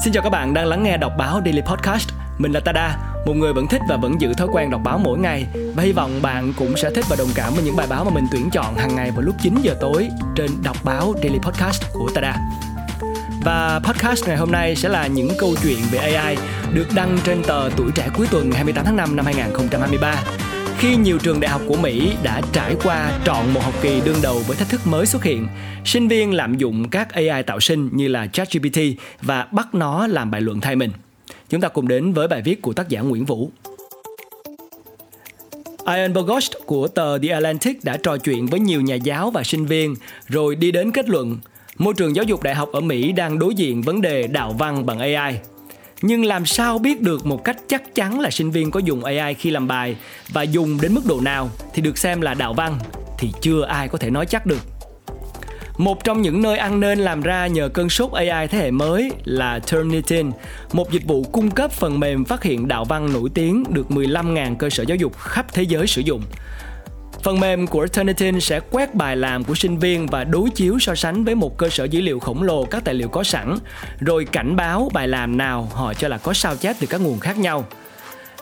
[0.00, 2.08] Xin chào các bạn đang lắng nghe đọc báo Daily Podcast.
[2.38, 5.18] Mình là Tada, một người vẫn thích và vẫn giữ thói quen đọc báo mỗi
[5.18, 8.04] ngày và hy vọng bạn cũng sẽ thích và đồng cảm với những bài báo
[8.04, 11.38] mà mình tuyển chọn hàng ngày vào lúc 9 giờ tối trên đọc báo Daily
[11.38, 12.36] Podcast của Tada.
[13.44, 16.36] Và podcast ngày hôm nay sẽ là những câu chuyện về AI
[16.72, 20.14] được đăng trên tờ Tuổi Trẻ cuối tuần ngày 28 tháng 5 năm 2023
[20.78, 24.16] khi nhiều trường đại học của Mỹ đã trải qua trọn một học kỳ đương
[24.22, 25.46] đầu với thách thức mới xuất hiện,
[25.84, 28.78] sinh viên lạm dụng các AI tạo sinh như là ChatGPT
[29.22, 30.90] và bắt nó làm bài luận thay mình.
[31.48, 33.50] Chúng ta cùng đến với bài viết của tác giả Nguyễn Vũ.
[35.86, 39.66] Ian Bogost của tờ The Atlantic đã trò chuyện với nhiều nhà giáo và sinh
[39.66, 39.94] viên
[40.26, 41.38] rồi đi đến kết luận
[41.78, 44.86] môi trường giáo dục đại học ở Mỹ đang đối diện vấn đề đạo văn
[44.86, 45.38] bằng AI
[46.02, 49.34] nhưng làm sao biết được một cách chắc chắn là sinh viên có dùng AI
[49.34, 49.96] khi làm bài
[50.28, 52.78] và dùng đến mức độ nào thì được xem là đạo văn
[53.18, 54.60] thì chưa ai có thể nói chắc được.
[55.78, 59.10] Một trong những nơi ăn nên làm ra nhờ cơn sốt AI thế hệ mới
[59.24, 60.30] là Turnitin,
[60.72, 64.56] một dịch vụ cung cấp phần mềm phát hiện đạo văn nổi tiếng được 15.000
[64.56, 66.22] cơ sở giáo dục khắp thế giới sử dụng.
[67.22, 70.94] Phần mềm của Turnitin sẽ quét bài làm của sinh viên và đối chiếu so
[70.94, 73.58] sánh với một cơ sở dữ liệu khổng lồ các tài liệu có sẵn,
[74.00, 77.18] rồi cảnh báo bài làm nào họ cho là có sao chép từ các nguồn
[77.18, 77.64] khác nhau.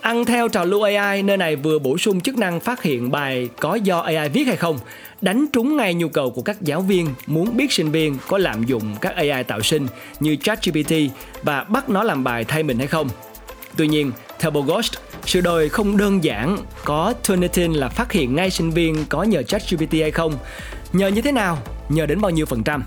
[0.01, 3.49] Ăn theo trào lưu AI, nơi này vừa bổ sung chức năng phát hiện bài
[3.61, 4.79] có do AI viết hay không,
[5.21, 8.65] đánh trúng ngay nhu cầu của các giáo viên muốn biết sinh viên có lạm
[8.65, 9.87] dụng các AI tạo sinh
[10.21, 10.93] như ChatGPT
[11.43, 13.09] và bắt nó làm bài thay mình hay không.
[13.77, 14.95] Tuy nhiên, theo Bogost,
[15.27, 19.43] sự đời không đơn giản có Turnitin là phát hiện ngay sinh viên có nhờ
[19.43, 20.35] ChatGPT hay không.
[20.93, 21.59] Nhờ như thế nào?
[21.89, 22.85] Nhờ đến bao nhiêu phần trăm?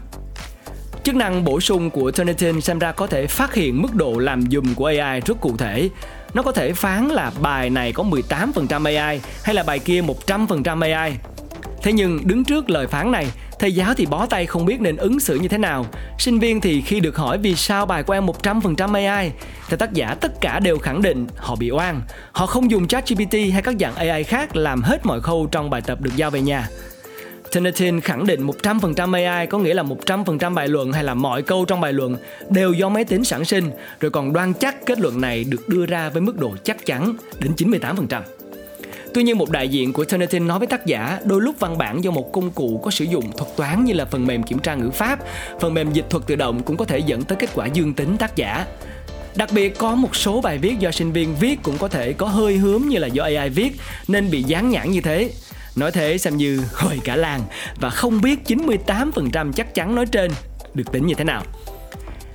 [1.03, 4.43] Chức năng bổ sung của Turnitin xem ra có thể phát hiện mức độ làm
[4.51, 5.89] dùm của AI rất cụ thể.
[6.33, 10.93] Nó có thể phán là bài này có 18% AI hay là bài kia 100%
[10.93, 11.17] AI.
[11.83, 13.27] Thế nhưng đứng trước lời phán này,
[13.59, 15.85] thầy giáo thì bó tay không biết nên ứng xử như thế nào.
[16.19, 19.31] Sinh viên thì khi được hỏi vì sao bài của em 100% AI,
[19.69, 22.01] thì tác giả tất cả đều khẳng định họ bị oan.
[22.31, 25.81] Họ không dùng ChatGPT hay các dạng AI khác làm hết mọi khâu trong bài
[25.81, 26.67] tập được giao về nhà.
[27.51, 31.65] Turnitin khẳng định 100% AI có nghĩa là 100% bài luận hay là mọi câu
[31.65, 32.17] trong bài luận
[32.49, 35.85] đều do máy tính sản sinh, rồi còn đoan chắc kết luận này được đưa
[35.85, 38.21] ra với mức độ chắc chắn đến 98%.
[39.13, 42.03] Tuy nhiên một đại diện của Turnitin nói với tác giả đôi lúc văn bản
[42.03, 44.75] do một công cụ có sử dụng thuật toán như là phần mềm kiểm tra
[44.75, 45.19] ngữ pháp,
[45.59, 48.17] phần mềm dịch thuật tự động cũng có thể dẫn tới kết quả dương tính
[48.17, 48.65] tác giả.
[49.35, 52.27] Đặc biệt có một số bài viết do sinh viên viết cũng có thể có
[52.27, 53.71] hơi hướng như là do AI viết
[54.07, 55.29] nên bị dán nhãn như thế.
[55.75, 57.41] Nói thế xem như hồi cả làng
[57.79, 60.31] và không biết 98% chắc chắn nói trên
[60.73, 61.43] được tính như thế nào.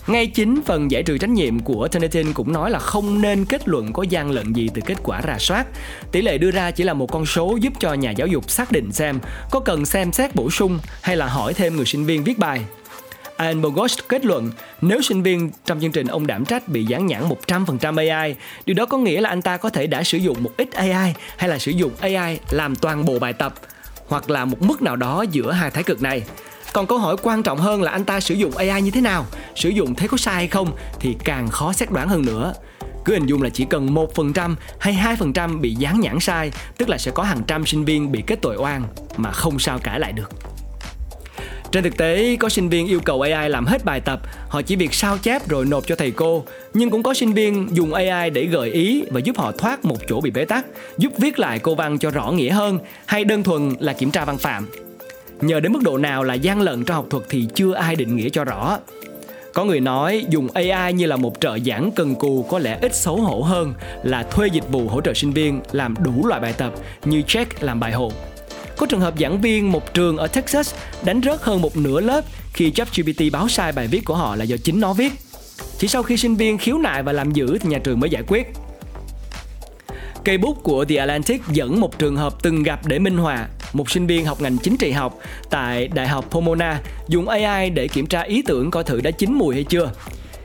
[0.06, 3.68] Ngay chính phần giải trừ trách nhiệm của Turnitin cũng nói là không nên kết
[3.68, 5.66] luận có gian lận gì từ kết quả rà soát.
[6.12, 8.72] Tỷ lệ đưa ra chỉ là một con số giúp cho nhà giáo dục xác
[8.72, 9.18] định xem
[9.50, 12.60] có cần xem xét bổ sung hay là hỏi thêm người sinh viên viết bài.
[13.38, 17.06] Ian Bogost kết luận nếu sinh viên trong chương trình ông đảm trách bị dán
[17.06, 18.34] nhãn 100% AI,
[18.66, 21.14] điều đó có nghĩa là anh ta có thể đã sử dụng một ít AI
[21.36, 23.54] hay là sử dụng AI làm toàn bộ bài tập
[24.08, 26.22] hoặc là một mức nào đó giữa hai thái cực này.
[26.72, 29.26] Còn câu hỏi quan trọng hơn là anh ta sử dụng AI như thế nào,
[29.54, 32.54] sử dụng thế có sai hay không thì càng khó xét đoán hơn nữa.
[33.04, 36.98] Cứ hình dung là chỉ cần 1% hay 2% bị dán nhãn sai, tức là
[36.98, 38.84] sẽ có hàng trăm sinh viên bị kết tội oan
[39.16, 40.30] mà không sao cãi lại được.
[41.72, 44.76] Trên thực tế, có sinh viên yêu cầu AI làm hết bài tập, họ chỉ
[44.76, 46.44] việc sao chép rồi nộp cho thầy cô.
[46.74, 49.96] Nhưng cũng có sinh viên dùng AI để gợi ý và giúp họ thoát một
[50.08, 50.66] chỗ bị bế tắc,
[50.98, 54.24] giúp viết lại câu văn cho rõ nghĩa hơn, hay đơn thuần là kiểm tra
[54.24, 54.68] văn phạm.
[55.42, 58.16] Nhờ đến mức độ nào là gian lận trong học thuật thì chưa ai định
[58.16, 58.78] nghĩa cho rõ.
[59.54, 62.94] Có người nói dùng AI như là một trợ giảng cần cù có lẽ ít
[62.94, 66.52] xấu hổ hơn là thuê dịch vụ hỗ trợ sinh viên làm đủ loại bài
[66.52, 66.72] tập
[67.04, 68.12] như check làm bài hộ.
[68.76, 72.24] Có trường hợp giảng viên một trường ở Texas đánh rớt hơn một nửa lớp
[72.52, 75.12] khi ChatGPT báo sai bài viết của họ là do chính nó viết.
[75.78, 78.22] Chỉ sau khi sinh viên khiếu nại và làm giữ thì nhà trường mới giải
[78.28, 78.46] quyết.
[80.24, 83.90] Cây bút của The Atlantic dẫn một trường hợp từng gặp để minh họa một
[83.90, 85.18] sinh viên học ngành chính trị học
[85.50, 89.32] tại Đại học Pomona dùng AI để kiểm tra ý tưởng coi thử đã chín
[89.32, 89.92] mùi hay chưa.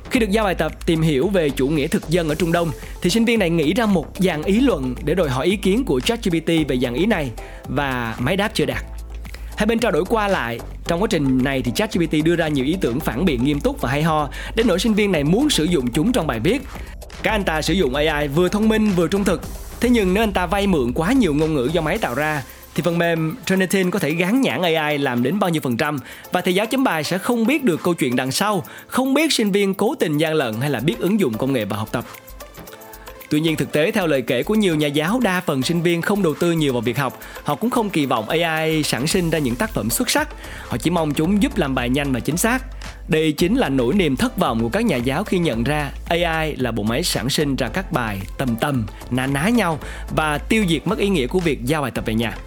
[0.10, 2.72] Khi được giao bài tập tìm hiểu về chủ nghĩa thực dân ở Trung Đông,
[3.02, 5.84] thì sinh viên này nghĩ ra một dàn ý luận để đòi hỏi ý kiến
[5.86, 7.32] của ChatGPT về dàn ý này
[7.68, 8.84] và máy đáp chưa đạt.
[9.58, 10.60] Hai bên trao đổi qua lại.
[10.88, 13.82] Trong quá trình này thì ChatGPT đưa ra nhiều ý tưởng phản biện nghiêm túc
[13.82, 16.62] và hay ho đến nỗi sinh viên này muốn sử dụng chúng trong bài viết.
[17.24, 19.42] Các anh ta sử dụng AI vừa thông minh vừa trung thực.
[19.80, 22.44] Thế nhưng nếu anh ta vay mượn quá nhiều ngôn ngữ do máy tạo ra
[22.78, 26.00] thì phần mềm Trinitin có thể gắn nhãn AI làm đến bao nhiêu phần trăm
[26.32, 29.34] và thầy giáo chấm bài sẽ không biết được câu chuyện đằng sau, không biết
[29.34, 31.90] sinh viên cố tình gian lận hay là biết ứng dụng công nghệ vào học
[31.92, 32.06] tập.
[33.30, 36.02] Tuy nhiên thực tế theo lời kể của nhiều nhà giáo, đa phần sinh viên
[36.02, 37.20] không đầu tư nhiều vào việc học.
[37.44, 40.30] Họ cũng không kỳ vọng AI sản sinh ra những tác phẩm xuất sắc.
[40.68, 42.60] Họ chỉ mong chúng giúp làm bài nhanh và chính xác.
[43.08, 46.56] Đây chính là nỗi niềm thất vọng của các nhà giáo khi nhận ra AI
[46.56, 49.80] là bộ máy sản sinh ra các bài tầm tầm, ná ná nhau
[50.16, 52.38] và tiêu diệt mất ý nghĩa của việc giao bài tập về nhà.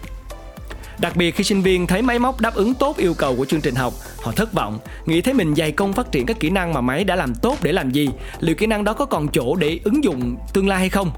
[1.01, 3.61] Đặc biệt khi sinh viên thấy máy móc đáp ứng tốt yêu cầu của chương
[3.61, 6.73] trình học, họ thất vọng, nghĩ thấy mình dày công phát triển các kỹ năng
[6.73, 8.09] mà máy đã làm tốt để làm gì,
[8.39, 11.11] liệu kỹ năng đó có còn chỗ để ứng dụng tương lai hay không?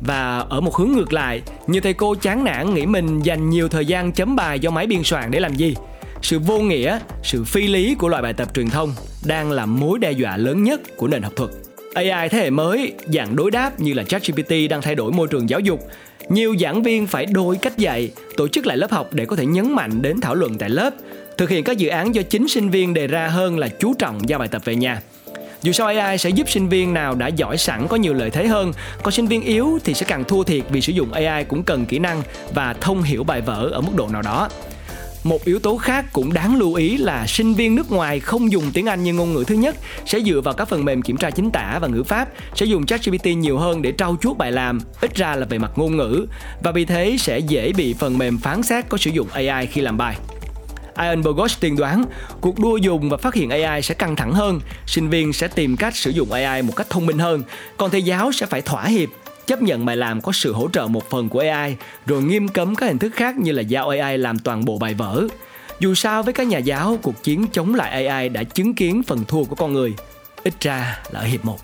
[0.00, 3.68] Và ở một hướng ngược lại, nhiều thầy cô chán nản nghĩ mình dành nhiều
[3.68, 5.76] thời gian chấm bài do máy biên soạn để làm gì?
[6.22, 8.94] Sự vô nghĩa, sự phi lý của loại bài tập truyền thông
[9.24, 11.50] đang là mối đe dọa lớn nhất của nền học thuật.
[11.94, 15.48] AI thế hệ mới, dạng đối đáp như là ChatGPT đang thay đổi môi trường
[15.48, 15.80] giáo dục.
[16.32, 19.46] Nhiều giảng viên phải đổi cách dạy, tổ chức lại lớp học để có thể
[19.46, 20.94] nhấn mạnh đến thảo luận tại lớp,
[21.38, 24.28] thực hiện các dự án do chính sinh viên đề ra hơn là chú trọng
[24.28, 25.00] giao bài tập về nhà.
[25.62, 28.46] Dù sao AI sẽ giúp sinh viên nào đã giỏi sẵn có nhiều lợi thế
[28.46, 31.62] hơn, còn sinh viên yếu thì sẽ càng thua thiệt vì sử dụng AI cũng
[31.62, 32.22] cần kỹ năng
[32.54, 34.48] và thông hiểu bài vở ở mức độ nào đó.
[35.24, 38.64] Một yếu tố khác cũng đáng lưu ý là sinh viên nước ngoài không dùng
[38.72, 39.76] tiếng Anh như ngôn ngữ thứ nhất
[40.06, 42.86] sẽ dựa vào các phần mềm kiểm tra chính tả và ngữ pháp, sẽ dùng
[42.86, 46.26] ChatGPT nhiều hơn để trau chuốt bài làm, ít ra là về mặt ngôn ngữ
[46.62, 49.80] và vì thế sẽ dễ bị phần mềm phán xét có sử dụng AI khi
[49.80, 50.16] làm bài.
[50.98, 52.04] Ian Bogost tiên đoán
[52.40, 55.76] cuộc đua dùng và phát hiện AI sẽ căng thẳng hơn, sinh viên sẽ tìm
[55.76, 57.42] cách sử dụng AI một cách thông minh hơn,
[57.76, 59.08] còn thầy giáo sẽ phải thỏa hiệp
[59.52, 61.76] chấp nhận bài làm có sự hỗ trợ một phần của AI,
[62.06, 64.94] rồi nghiêm cấm các hình thức khác như là giao AI làm toàn bộ bài
[64.94, 65.26] vở.
[65.80, 69.24] Dù sao với các nhà giáo, cuộc chiến chống lại AI đã chứng kiến phần
[69.28, 69.94] thua của con người,
[70.44, 71.58] ít ra là ở hiệp 1.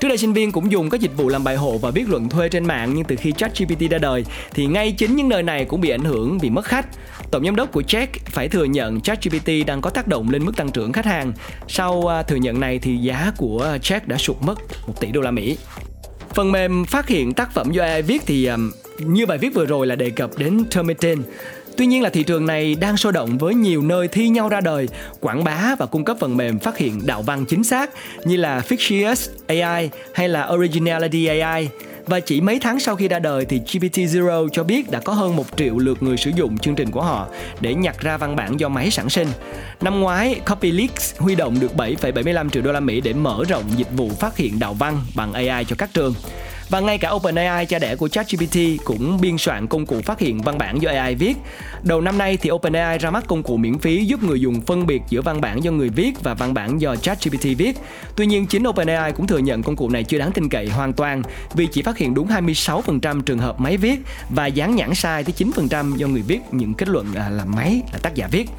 [0.00, 2.28] Trước đây sinh viên cũng dùng các dịch vụ làm bài hộ và viết luận
[2.28, 4.24] thuê trên mạng nhưng từ khi ChatGPT ra đời
[4.54, 6.86] thì ngay chính những nơi này cũng bị ảnh hưởng vì mất khách.
[7.30, 10.56] Tổng giám đốc của Check phải thừa nhận ChatGPT đang có tác động lên mức
[10.56, 11.32] tăng trưởng khách hàng.
[11.68, 15.20] Sau à, thừa nhận này thì giá của Check đã sụt mất 1 tỷ đô
[15.20, 15.56] la Mỹ.
[16.36, 19.66] Phần mềm phát hiện tác phẩm do AI viết thì um, như bài viết vừa
[19.66, 21.22] rồi là đề cập đến Termitin.
[21.76, 24.60] Tuy nhiên là thị trường này đang sôi động với nhiều nơi thi nhau ra
[24.60, 24.88] đời,
[25.20, 27.90] quảng bá và cung cấp phần mềm phát hiện đạo văn chính xác
[28.24, 31.68] như là Fictitious AI hay là Originality AI.
[32.06, 35.36] Và chỉ mấy tháng sau khi ra đời thì GPT-0 cho biết đã có hơn
[35.36, 37.26] 1 triệu lượt người sử dụng chương trình của họ
[37.60, 39.28] để nhặt ra văn bản do máy sản sinh.
[39.80, 43.90] Năm ngoái, Copyleaks huy động được 7,75 triệu đô la Mỹ để mở rộng dịch
[43.96, 46.14] vụ phát hiện đạo văn bằng AI cho các trường.
[46.68, 50.42] Và ngay cả OpenAI, cha đẻ của ChatGPT, cũng biên soạn công cụ phát hiện
[50.42, 51.36] văn bản do AI viết.
[51.82, 54.86] Đầu năm nay thì OpenAI ra mắt công cụ miễn phí giúp người dùng phân
[54.86, 57.78] biệt giữa văn bản do người viết và văn bản do ChatGPT viết.
[58.16, 60.92] Tuy nhiên, chính OpenAI cũng thừa nhận công cụ này chưa đáng tin cậy hoàn
[60.92, 61.22] toàn
[61.54, 63.98] vì chỉ phát hiện đúng 26% trường hợp máy viết
[64.30, 67.82] và dán nhãn sai tới 9% do người viết những kết luận à, là máy
[67.92, 68.50] là tác giả viết.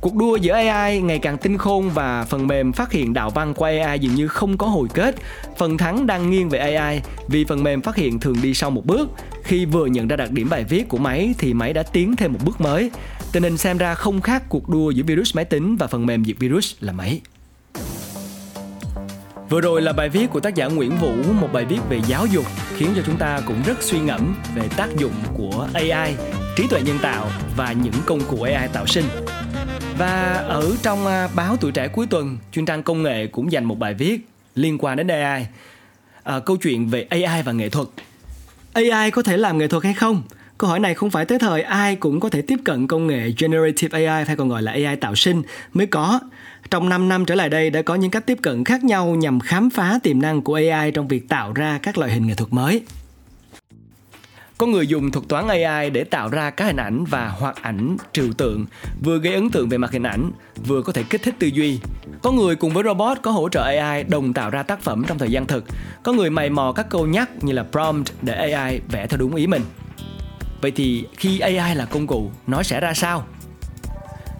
[0.00, 3.54] Cuộc đua giữa AI ngày càng tinh khôn và phần mềm phát hiện đạo văn
[3.54, 5.14] qua AI dường như không có hồi kết.
[5.58, 8.86] Phần thắng đang nghiêng về AI vì phần mềm phát hiện thường đi sau một
[8.86, 9.10] bước.
[9.42, 12.32] Khi vừa nhận ra đặc điểm bài viết của máy thì máy đã tiến thêm
[12.32, 12.90] một bước mới.
[13.32, 16.24] Tình hình xem ra không khác cuộc đua giữa virus máy tính và phần mềm
[16.24, 17.20] diệt virus là máy.
[19.48, 22.26] Vừa rồi là bài viết của tác giả Nguyễn Vũ, một bài viết về giáo
[22.26, 22.44] dục
[22.76, 26.14] khiến cho chúng ta cũng rất suy ngẫm về tác dụng của AI,
[26.56, 27.26] trí tuệ nhân tạo
[27.56, 29.04] và những công cụ AI tạo sinh.
[30.00, 33.64] Và ở trong à, báo Tuổi Trẻ cuối tuần, chuyên trang công nghệ cũng dành
[33.64, 34.20] một bài viết
[34.54, 35.46] liên quan đến AI.
[36.22, 37.88] À, câu chuyện về AI và nghệ thuật.
[38.72, 40.22] AI có thể làm nghệ thuật hay không?
[40.58, 43.32] Câu hỏi này không phải tới thời ai cũng có thể tiếp cận công nghệ
[43.38, 45.42] Generative AI hay còn gọi là AI tạo sinh
[45.72, 46.20] mới có.
[46.70, 49.40] Trong 5 năm trở lại đây đã có những cách tiếp cận khác nhau nhằm
[49.40, 52.52] khám phá tiềm năng của AI trong việc tạo ra các loại hình nghệ thuật
[52.52, 52.82] mới.
[54.60, 57.96] Có người dùng thuật toán AI để tạo ra các hình ảnh và hoạt ảnh
[58.12, 58.66] trừu tượng,
[59.04, 60.30] vừa gây ấn tượng về mặt hình ảnh,
[60.66, 61.78] vừa có thể kích thích tư duy.
[62.22, 65.18] Có người cùng với robot có hỗ trợ AI đồng tạo ra tác phẩm trong
[65.18, 65.64] thời gian thực.
[66.02, 69.34] Có người mày mò các câu nhắc như là prompt để AI vẽ theo đúng
[69.34, 69.62] ý mình.
[70.60, 73.24] Vậy thì khi AI là công cụ, nó sẽ ra sao?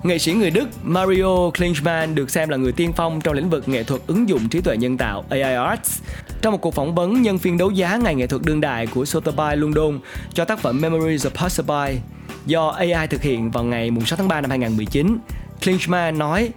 [0.03, 3.69] Nghệ sĩ người Đức Mario Klinsmann được xem là người tiên phong trong lĩnh vực
[3.69, 6.03] nghệ thuật ứng dụng trí tuệ nhân tạo AI Arts.
[6.43, 9.05] Trong một cuộc phỏng vấn nhân phiên đấu giá Ngày nghệ thuật đương đại của
[9.05, 10.01] Sotheby London
[10.35, 12.01] cho tác phẩm Memories of Passerby
[12.47, 15.19] do AI thực hiện vào ngày 6 tháng 3 năm 2019,
[15.63, 16.51] Klinsmann nói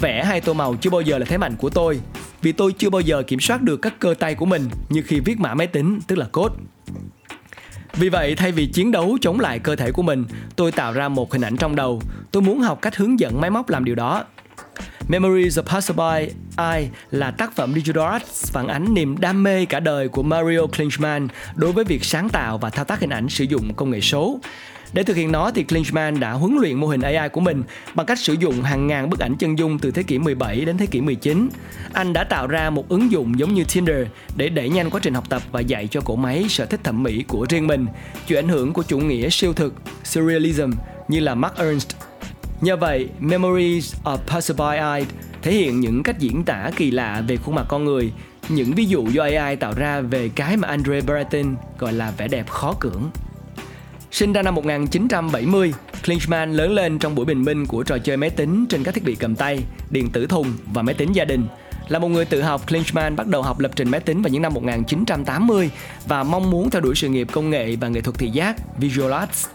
[0.00, 2.00] Vẽ hai tô màu chưa bao giờ là thế mạnh của tôi
[2.42, 5.20] vì tôi chưa bao giờ kiểm soát được các cơ tay của mình như khi
[5.20, 6.54] viết mã máy tính, tức là code.
[7.94, 10.24] Vì vậy, thay vì chiến đấu chống lại cơ thể của mình,
[10.56, 12.02] tôi tạo ra một hình ảnh trong đầu.
[12.32, 14.24] Tôi muốn học cách hướng dẫn máy móc làm điều đó.
[15.08, 19.80] Memories of Passerby I là tác phẩm digital arts phản ánh niềm đam mê cả
[19.80, 23.44] đời của Mario Klinchman đối với việc sáng tạo và thao tác hình ảnh sử
[23.44, 24.40] dụng công nghệ số.
[24.92, 27.62] Để thực hiện nó thì Klinchman đã huấn luyện mô hình AI của mình
[27.94, 30.78] bằng cách sử dụng hàng ngàn bức ảnh chân dung từ thế kỷ 17 đến
[30.78, 31.48] thế kỷ 19.
[31.92, 34.06] Anh đã tạo ra một ứng dụng giống như Tinder
[34.36, 37.02] để đẩy nhanh quá trình học tập và dạy cho cỗ máy sở thích thẩm
[37.02, 37.86] mỹ của riêng mình,
[38.26, 40.70] chịu ảnh hưởng của chủ nghĩa siêu thực, surrealism
[41.08, 42.09] như là Mark Ernst.
[42.60, 45.04] Nhờ vậy, Memories of Passerby Eye
[45.42, 48.12] thể hiện những cách diễn tả kỳ lạ về khuôn mặt con người,
[48.48, 52.28] những ví dụ do AI tạo ra về cái mà Andre Brereton gọi là vẻ
[52.28, 53.10] đẹp khó cưỡng.
[54.10, 55.74] Sinh ra năm 1970,
[56.04, 59.04] Klinsmann lớn lên trong buổi bình minh của trò chơi máy tính trên các thiết
[59.04, 59.58] bị cầm tay,
[59.90, 61.46] điện tử thùng và máy tính gia đình.
[61.88, 64.42] Là một người tự học, Klinsmann bắt đầu học lập trình máy tính vào những
[64.42, 65.70] năm 1980
[66.06, 69.12] và mong muốn theo đuổi sự nghiệp công nghệ và nghệ thuật thị giác, visual
[69.12, 69.46] arts.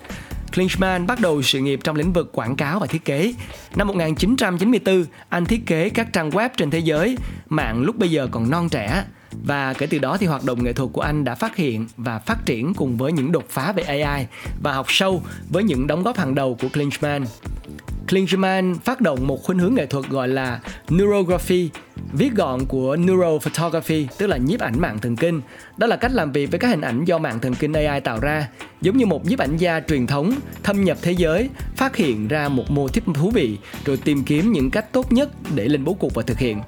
[0.56, 3.34] Klinsmann bắt đầu sự nghiệp trong lĩnh vực quảng cáo và thiết kế.
[3.76, 7.18] Năm 1994, anh thiết kế các trang web trên thế giới,
[7.50, 9.04] mạng lúc bây giờ còn non trẻ.
[9.44, 12.20] Và kể từ đó thì hoạt động nghệ thuật của anh đã phát hiện và
[12.20, 14.26] phát triển cùng với những đột phá về AI
[14.64, 17.26] và học sâu với những đóng góp hàng đầu của Klinsmann.
[18.08, 20.60] Klinsmann phát động một khuynh hướng nghệ thuật gọi là
[20.90, 21.70] Neurography,
[22.18, 25.42] viết gọn của neural photography tức là nhiếp ảnh mạng thần kinh.
[25.78, 28.20] Đó là cách làm việc với các hình ảnh do mạng thần kinh AI tạo
[28.20, 28.48] ra,
[28.82, 32.50] giống như một nhiếp ảnh gia truyền thống thâm nhập thế giới, phát hiện ra
[32.50, 35.94] một mô típ thú vị, rồi tìm kiếm những cách tốt nhất để lên bố
[35.94, 36.62] cục và thực hiện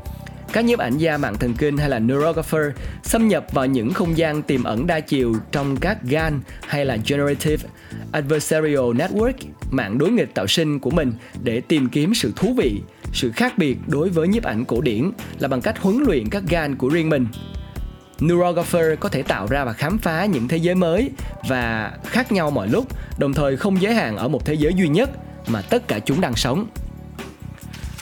[0.53, 2.71] các nhiếp ảnh gia mạng thần kinh hay là neurographer
[3.03, 6.97] xâm nhập vào những không gian tiềm ẩn đa chiều trong các GAN hay là
[7.07, 7.69] Generative
[8.11, 9.33] Adversarial Network,
[9.71, 11.13] mạng đối nghịch tạo sinh của mình
[11.43, 12.81] để tìm kiếm sự thú vị,
[13.17, 16.43] sự khác biệt đối với nhiếp ảnh cổ điển là bằng cách huấn luyện các
[16.49, 17.27] GAN của riêng mình.
[18.19, 21.11] Neurographer có thể tạo ra và khám phá những thế giới mới
[21.47, 22.85] và khác nhau mọi lúc,
[23.19, 25.09] đồng thời không giới hạn ở một thế giới duy nhất
[25.47, 26.67] mà tất cả chúng đang sống.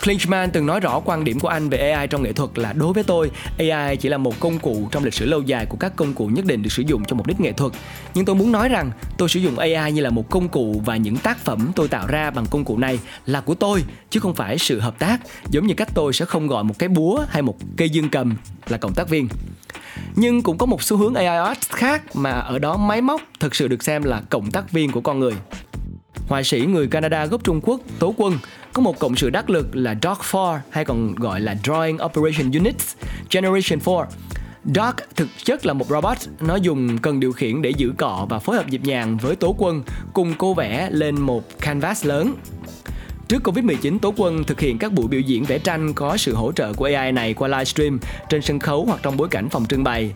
[0.06, 2.94] Clinchman từng nói rõ quan điểm của anh về AI trong nghệ thuật là đối
[2.94, 5.96] với tôi, AI chỉ là một công cụ trong lịch sử lâu dài của các
[5.96, 7.72] công cụ nhất định được sử dụng cho mục đích nghệ thuật.
[8.14, 10.98] Nhưng tôi muốn nói rằng tôi sử dụng AI như là một công cụ và
[10.98, 14.36] những tác phẩm tôi tạo ra bằng công cụ này là của tôi chứ không
[14.36, 15.18] phải sự hợp tác,
[15.50, 18.36] giống như cách tôi sẽ không gọi một cái búa hay một cây dương cầm
[18.68, 19.28] là cộng tác viên.
[20.16, 23.56] Nhưng cũng có một xu hướng AI art khác mà ở đó máy móc thực
[23.56, 25.34] sự được xem là cộng tác viên của con người.
[26.28, 28.38] Họa sĩ người Canada gốc Trung Quốc Tố Quân
[28.76, 32.52] có một cộng sự đắc lực là Doc 4 hay còn gọi là Drawing Operation
[32.52, 32.96] Units
[33.32, 34.06] Generation 4.
[34.76, 38.40] Dark thực chất là một robot, nó dùng cần điều khiển để giữ cọ và
[38.40, 42.36] phối hợp nhịp nhàng với Tố Quân cùng cô vẽ lên một canvas lớn.
[43.28, 46.52] Trước Covid-19, Tố Quân thực hiện các buổi biểu diễn vẽ tranh có sự hỗ
[46.52, 49.84] trợ của AI này qua livestream trên sân khấu hoặc trong bối cảnh phòng trưng
[49.84, 50.12] bày.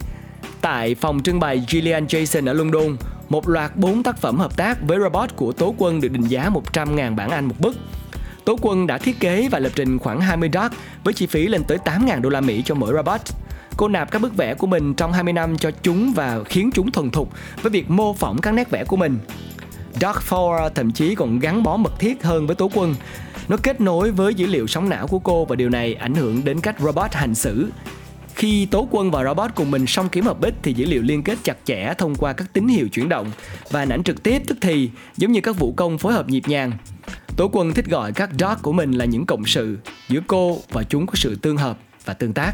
[0.62, 2.98] Tại phòng trưng bày Gillian Jason ở London,
[3.30, 6.50] một loạt 4 tác phẩm hợp tác với robot của Tố Quân được định giá
[6.74, 7.76] 100.000 bảng Anh một bức.
[8.50, 10.72] Tố Quân đã thiết kế và lập trình khoảng 20 doc
[11.04, 13.22] với chi phí lên tới 8.000 đô la Mỹ cho mỗi robot.
[13.78, 16.92] Cô nạp các bức vẽ của mình trong 20 năm cho chúng và khiến chúng
[16.92, 19.20] thuần thục với việc mô phỏng các nét vẽ của mình.
[20.02, 22.96] Dark Four thậm chí còn gắn bó mật thiết hơn với Tố Quân.
[23.48, 26.46] Nó kết nối với dữ liệu sóng não của cô và điều này ảnh hưởng
[26.46, 27.70] đến cách robot hành xử.
[28.36, 31.24] Khi Tố Quân và robot cùng mình song kiếm hợp bích thì dữ liệu liên
[31.24, 33.32] kết chặt chẽ thông qua các tín hiệu chuyển động
[33.70, 36.72] và ảnh trực tiếp, tức thì giống như các vũ công phối hợp nhịp nhàng.
[37.40, 39.78] Tố Quân thích gọi các dog của mình là những cộng sự
[40.10, 42.54] giữa cô và chúng có sự tương hợp và tương tác.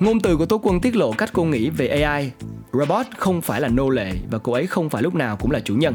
[0.00, 2.32] Ngôn từ của Tố Quân tiết lộ cách cô nghĩ về AI.
[2.72, 5.60] Robot không phải là nô lệ và cô ấy không phải lúc nào cũng là
[5.60, 5.94] chủ nhân.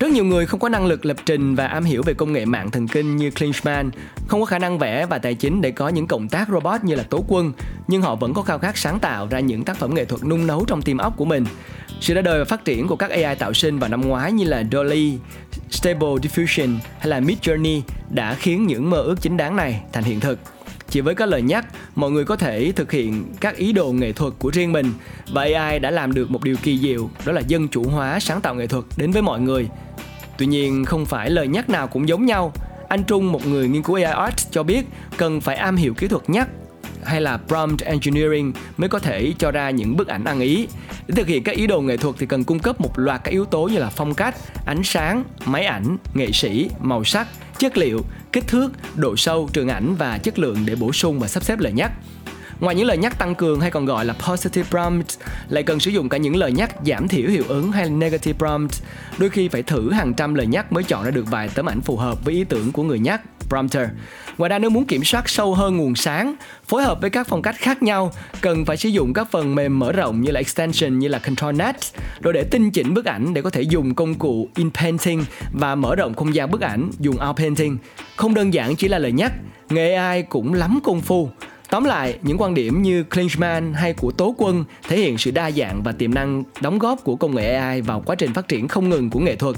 [0.00, 2.44] Rất nhiều người không có năng lực lập trình và am hiểu về công nghệ
[2.44, 3.90] mạng thần kinh như Clinchman,
[4.28, 6.94] không có khả năng vẽ và tài chính để có những cộng tác robot như
[6.94, 7.52] là Tố Quân,
[7.88, 10.46] nhưng họ vẫn có khao khát sáng tạo ra những tác phẩm nghệ thuật nung
[10.46, 11.44] nấu trong tim óc của mình.
[12.00, 14.44] Sự ra đời và phát triển của các AI tạo sinh vào năm ngoái như
[14.44, 15.18] là Dolly,
[15.70, 17.80] Stable Diffusion hay là Midjourney
[18.10, 20.38] đã khiến những mơ ước chính đáng này thành hiện thực.
[20.88, 24.12] Chỉ với các lời nhắc, mọi người có thể thực hiện các ý đồ nghệ
[24.12, 24.92] thuật của riêng mình
[25.32, 28.40] và AI đã làm được một điều kỳ diệu, đó là dân chủ hóa sáng
[28.40, 29.68] tạo nghệ thuật đến với mọi người.
[30.40, 32.52] Tuy nhiên, không phải lời nhắc nào cũng giống nhau.
[32.88, 36.08] Anh Trung, một người nghiên cứu AI art cho biết cần phải am hiểu kỹ
[36.08, 36.48] thuật nhắc
[37.04, 40.66] hay là prompt engineering mới có thể cho ra những bức ảnh ăn ý.
[41.06, 43.30] Để thực hiện các ý đồ nghệ thuật thì cần cung cấp một loạt các
[43.30, 44.34] yếu tố như là phong cách,
[44.66, 47.28] ánh sáng, máy ảnh, nghệ sĩ, màu sắc,
[47.58, 48.00] chất liệu,
[48.32, 51.58] kích thước, độ sâu, trường ảnh và chất lượng để bổ sung và sắp xếp
[51.58, 51.92] lời nhắc.
[52.60, 55.06] Ngoài những lời nhắc tăng cường hay còn gọi là positive prompt,
[55.48, 58.72] lại cần sử dụng cả những lời nhắc giảm thiểu hiệu ứng hay negative prompt.
[59.18, 61.80] Đôi khi phải thử hàng trăm lời nhắc mới chọn ra được vài tấm ảnh
[61.80, 63.20] phù hợp với ý tưởng của người nhắc.
[63.48, 63.88] prompter.
[64.38, 66.34] Ngoài ra nếu muốn kiểm soát sâu hơn nguồn sáng,
[66.68, 69.78] phối hợp với các phong cách khác nhau, cần phải sử dụng các phần mềm
[69.78, 71.76] mở rộng như là extension như là ControlNet,
[72.22, 75.94] rồi để tinh chỉnh bức ảnh để có thể dùng công cụ inpainting và mở
[75.94, 77.78] rộng không gian bức ảnh dùng outpainting.
[78.16, 79.32] Không đơn giản chỉ là lời nhắc,
[79.70, 81.30] nghề AI cũng lắm công phu.
[81.70, 85.50] Tóm lại, những quan điểm như Klinsmann hay của Tố Quân thể hiện sự đa
[85.50, 88.68] dạng và tiềm năng đóng góp của công nghệ AI vào quá trình phát triển
[88.68, 89.56] không ngừng của nghệ thuật.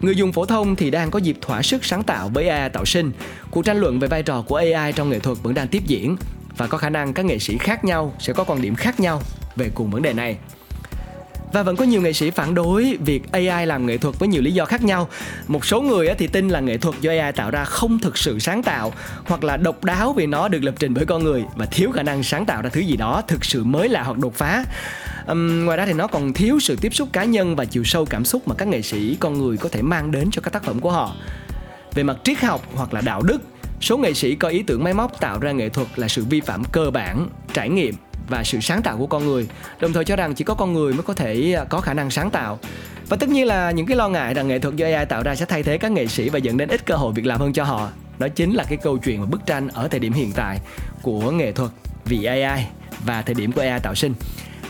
[0.00, 2.84] Người dùng phổ thông thì đang có dịp thỏa sức sáng tạo với AI tạo
[2.84, 3.12] sinh.
[3.50, 6.16] Cuộc tranh luận về vai trò của AI trong nghệ thuật vẫn đang tiếp diễn
[6.56, 9.22] và có khả năng các nghệ sĩ khác nhau sẽ có quan điểm khác nhau
[9.56, 10.36] về cùng vấn đề này.
[11.52, 14.42] Và vẫn có nhiều nghệ sĩ phản đối việc AI làm nghệ thuật với nhiều
[14.42, 15.08] lý do khác nhau.
[15.48, 18.38] Một số người thì tin là nghệ thuật do AI tạo ra không thực sự
[18.38, 18.92] sáng tạo
[19.24, 22.02] hoặc là độc đáo vì nó được lập trình bởi con người và thiếu khả
[22.02, 24.64] năng sáng tạo ra thứ gì đó thực sự mới lạ hoặc đột phá.
[25.26, 28.04] Um, ngoài ra thì nó còn thiếu sự tiếp xúc cá nhân và chiều sâu
[28.04, 30.64] cảm xúc mà các nghệ sĩ con người có thể mang đến cho các tác
[30.64, 31.14] phẩm của họ.
[31.94, 33.38] Về mặt triết học hoặc là đạo đức,
[33.80, 36.40] số nghệ sĩ có ý tưởng máy móc tạo ra nghệ thuật là sự vi
[36.40, 37.94] phạm cơ bản, trải nghiệm
[38.30, 39.48] và sự sáng tạo của con người,
[39.80, 42.10] đồng thời cho rằng chỉ có con người mới có thể à, có khả năng
[42.10, 42.58] sáng tạo.
[43.08, 45.34] Và tất nhiên là những cái lo ngại rằng nghệ thuật do AI tạo ra
[45.34, 47.52] sẽ thay thế các nghệ sĩ và dẫn đến ít cơ hội việc làm hơn
[47.52, 50.32] cho họ, đó chính là cái câu chuyện và bức tranh ở thời điểm hiện
[50.32, 50.60] tại
[51.02, 51.70] của nghệ thuật
[52.04, 52.66] vì AI
[53.04, 54.14] và thời điểm của AI tạo sinh.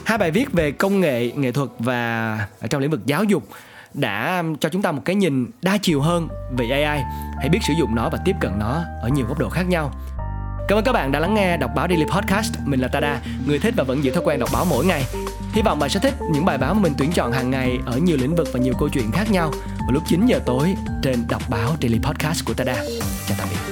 [0.04, 2.38] Hai bài viết về công nghệ nghệ thuật và
[2.70, 3.48] trong lĩnh vực giáo dục
[3.94, 7.02] đã cho chúng ta một cái nhìn đa chiều hơn về AI
[7.38, 9.92] hãy biết sử dụng nó và tiếp cận nó ở nhiều góc độ khác nhau.
[10.70, 12.54] Cảm ơn các bạn đã lắng nghe đọc báo Daily Podcast.
[12.64, 15.04] Mình là Tada, người thích và vẫn giữ thói quen đọc báo mỗi ngày.
[15.52, 17.98] Hy vọng bạn sẽ thích những bài báo mà mình tuyển chọn hàng ngày ở
[17.98, 21.26] nhiều lĩnh vực và nhiều câu chuyện khác nhau vào lúc 9 giờ tối trên
[21.28, 22.74] đọc báo Daily Podcast của Tada.
[23.28, 23.69] Chào tạm biệt.